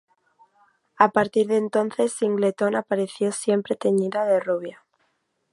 [0.97, 4.83] A partir de entonces Singleton apareció siempre teñida de rubia.